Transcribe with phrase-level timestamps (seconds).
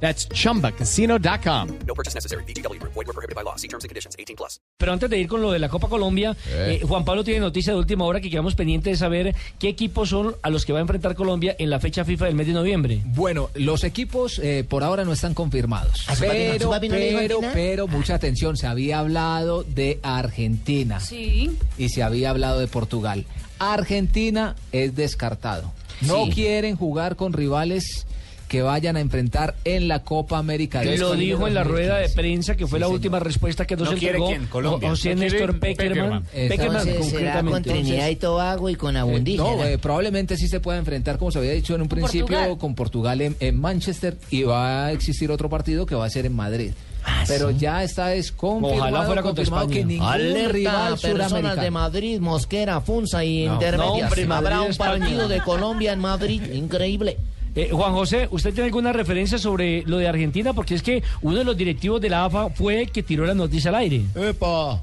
[0.00, 1.68] That's chumbacasino.com.
[1.86, 2.44] No purchase necessary.
[2.44, 2.78] BGW.
[2.82, 3.56] Void were prohibited by law.
[3.56, 4.14] See terms and conditions.
[4.18, 4.60] 18 plus.
[4.78, 7.72] Pero antes de ir con lo de la Copa Colombia, eh, Juan Pablo tiene noticia
[7.72, 10.80] de última hora que quedamos pendientes de saber qué equipos son a los que va
[10.80, 13.00] a enfrentar Colombia en la fecha FIFA del mes de noviembre.
[13.06, 16.04] Bueno, los equipos eh, por ahora no están confirmados.
[16.08, 17.50] ¿A su papi- a Pero, papi no pero, Argentina?
[17.54, 21.56] pero, mucha atención, se había hablado de Argentina Sí.
[21.78, 23.24] y se había hablado de Portugal.
[23.58, 25.72] Argentina es descartado.
[26.02, 26.32] No Sí.
[26.32, 28.06] quieren jugar con rivales
[28.48, 30.80] que vayan a enfrentar en la Copa América.
[30.80, 32.14] de Lo dijo en la rueda de 2015.
[32.14, 32.94] prensa que fue Sí, la señor.
[32.94, 34.46] última respuesta que nos ¿No quiere entregó quién?
[34.46, 34.88] Colombia.
[34.90, 36.22] José ¿No quiere Néstor Peckerman.
[36.24, 36.82] Peckerman?
[36.84, 37.70] Será con concretamente.
[37.70, 39.50] Trinidad y Tobago y con Abundígena.
[39.56, 42.58] No, eh, probablemente sí se pueda enfrentar, como se había dicho en un principio, Portugal.
[42.58, 46.26] con Portugal en, en Manchester y va a existir otro partido que va a ser
[46.26, 46.70] en Madrid.
[47.08, 47.56] Ah, Pero ¿sí?
[47.58, 49.86] ya está es confirmado, Ojalá fuera contra confirmado que España.
[49.92, 51.70] ningún Alerta rival personas de.
[51.70, 53.54] Madrid, Mosquera, Funza y No.
[53.54, 53.86] Intermedias.
[53.98, 54.90] No, hombre, Madrid, Habrá un España.
[54.98, 57.16] partido de Colombia en Madrid, increíble.
[57.56, 60.52] Eh, Juan José, ¿usted tiene alguna referencia sobre lo de Argentina?
[60.52, 63.34] Porque es que uno de los directivos de la AFA fue el que tiró la
[63.34, 64.02] noticia al aire.
[64.14, 64.82] ¡Epa!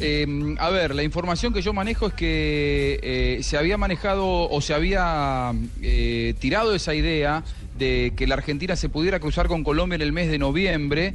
[0.00, 4.60] Eh, a ver, la información que yo manejo es que eh, se había manejado o
[4.60, 7.44] se había eh, tirado esa idea
[7.78, 11.14] de que la Argentina se pudiera cruzar con Colombia en el mes de noviembre.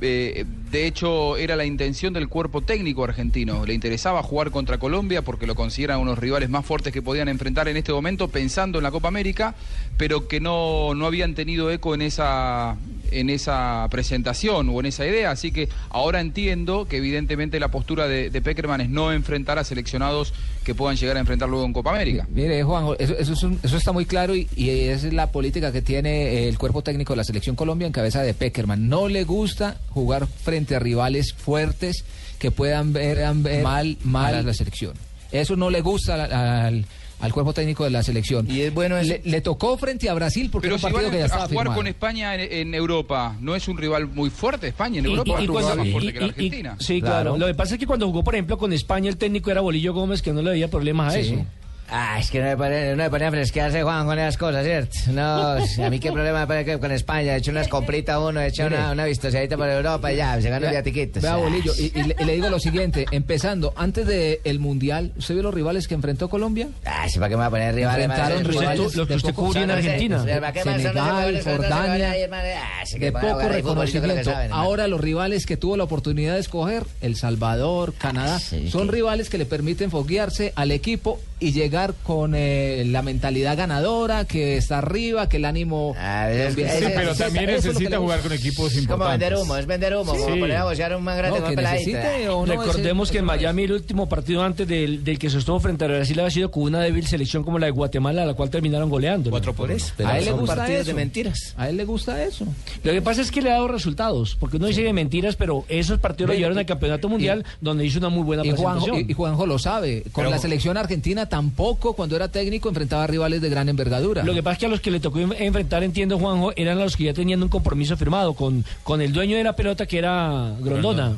[0.00, 3.64] Eh, de hecho, era la intención del cuerpo técnico argentino.
[3.66, 7.68] Le interesaba jugar contra Colombia porque lo consideran unos rivales más fuertes que podían enfrentar
[7.68, 9.54] en este momento, pensando en la Copa América,
[9.96, 12.76] pero que no, no habían tenido eco en esa,
[13.12, 15.30] en esa presentación o en esa idea.
[15.30, 19.64] Así que ahora entiendo que evidentemente la postura de, de Peckerman es no enfrentar a
[19.64, 20.32] seleccionados
[20.64, 22.26] que puedan llegar a enfrentar luego en Copa América.
[22.30, 25.30] Mire, Juan, eso, eso, es un- eso está muy claro y, y esa es la
[25.32, 28.88] política que tiene el cuerpo técnico de la selección Colombia en cabeza de Peckerman.
[28.88, 32.04] No le gusta jugar frente a rivales fuertes
[32.38, 34.94] que puedan ver, ver mal, mal a la selección.
[35.30, 36.24] Eso no le gusta
[36.66, 36.84] al,
[37.22, 38.50] al- cuerpo técnico de la selección.
[38.50, 41.02] Y es bueno le, le tocó frente a Brasil porque Pero era si un van
[41.02, 41.78] partido que ya a, estaba a jugar firmado.
[41.78, 45.30] con España en, en Europa, ¿no es un rival muy fuerte España en Y- Europa?
[45.30, 46.76] y- y es un rival cuando- más fuerte y- que la y- y- Argentina.
[46.78, 47.12] sí, claro.
[47.22, 47.38] Claro.
[47.38, 49.94] Lo que pasa es que cuando jugó, por ejemplo, con España, el técnico era Bolillo
[49.94, 51.32] Gómez, que no le había problemas a Sí.
[51.32, 51.46] eso.
[51.94, 54.64] Ah, es que no me, pone, no me ponía a fresquearse, Juan, con esas cosas,
[54.64, 54.96] ¿cierto?
[55.08, 55.52] No,
[55.84, 57.34] a mí qué problema me pone que con España.
[57.34, 60.48] He hecho unas compritas uno, he hecho una, una vistoseadita por Europa y ya, se
[60.48, 61.22] ganó el viatiquitos.
[61.22, 65.34] Vea, Bolillo, y, y le, y le digo lo siguiente, empezando, antes del Mundial, ¿usted
[65.34, 66.68] vio los rivales que enfrentó Colombia?
[66.86, 68.04] Ah, sí, ¿para qué me va a poner rivales?
[68.06, 70.24] Enfrentaron rivales los que de usted cubrió en Argentina.
[70.24, 71.42] ¿Para qué me van a Senegal?
[71.44, 74.32] Jordania, Ah, de poco reconocimiento.
[74.50, 78.38] Ahora los rivales que tuvo la oportunidad de escoger, El Salvador, Canadá,
[78.70, 84.24] son rivales que le permiten foguearse al equipo y llegar con eh, la mentalidad ganadora,
[84.24, 85.94] que está arriba, que el ánimo...
[85.98, 89.34] Ah, es- Sí, es- pero es- también es- necesita jugar con equipos Es como vender
[89.36, 92.46] humo, es vender humo, como poner a bocear un man grande No, que necesite o
[92.46, 93.24] no, Recordemos ese- que en.
[93.24, 96.50] Miami el último partido antes del, del que se estuvo frente a Brasil había sido
[96.50, 99.30] con una débil selección como la de Guatemala, a la cual terminaron goleando.
[99.30, 99.52] ¿no?
[99.54, 99.92] por eso.
[100.04, 100.88] a él le gusta partidos eso.
[100.88, 101.54] de mentiras.
[101.56, 102.46] A él le gusta eso.
[102.84, 105.64] Lo que pasa es que le ha dado resultados, porque uno dice de mentiras, pero
[105.68, 109.10] esos partidos lo llevaron al campeonato mundial, donde hizo una muy buena Y Juanjo, presentación.
[109.10, 110.02] y, Juanjo lo sabe.
[110.12, 114.22] Con Pero- la selección argentina tampoco, cuando era técnico, enfrentaba rivales de gran envergadura.
[114.24, 116.78] Lo que pasa es que a los que le tocó en- enfrentar, entiendo Juanjo, eran
[116.78, 119.86] a los que ya tenían un compromiso firmado con, con el dueño de la pelota
[119.86, 121.12] que era Grondona.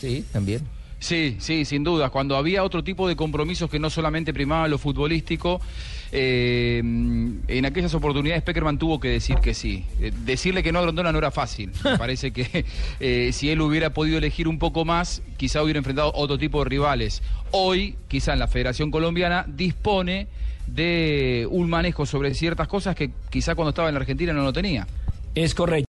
[0.00, 0.60] Sí, también.
[1.04, 2.08] Sí, sí, sin duda.
[2.08, 5.60] Cuando había otro tipo de compromisos que no solamente primaba lo futbolístico,
[6.12, 9.84] eh, en aquellas oportunidades Peckerman tuvo que decir que sí.
[10.00, 11.72] Eh, decirle que no a Grondona no era fácil.
[11.84, 12.64] Me parece que
[13.00, 16.70] eh, si él hubiera podido elegir un poco más, quizá hubiera enfrentado otro tipo de
[16.70, 17.22] rivales.
[17.50, 20.26] Hoy, quizá en la Federación Colombiana, dispone
[20.66, 24.54] de un manejo sobre ciertas cosas que quizá cuando estaba en la Argentina no lo
[24.54, 24.86] tenía.
[25.34, 25.82] Es correcto.